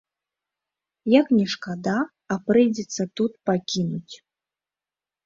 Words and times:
Як 1.19 1.27
ні 1.37 1.43
шкада, 1.53 1.97
а 2.31 2.37
прыйдзецца 2.47 3.03
тут 3.21 3.31
пакінуць. 3.51 4.15